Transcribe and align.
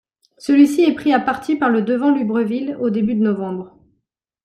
Celui-ci 0.39 0.81
est 0.81 0.95
pris 0.95 1.13
à 1.13 1.19
partie 1.19 1.55
par 1.57 1.69
le 1.69 1.83
devant 1.83 2.09
Libreville 2.09 2.75
au 2.79 2.89
début 2.89 3.13
de 3.13 3.21
novembre. 3.21 3.77